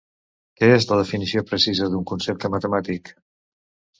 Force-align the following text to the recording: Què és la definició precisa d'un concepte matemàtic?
Què 0.59 0.67
és 0.77 0.87
la 0.91 0.97
definició 0.99 1.43
precisa 1.51 1.89
d'un 1.91 2.07
concepte 2.11 2.53
matemàtic? 2.57 3.13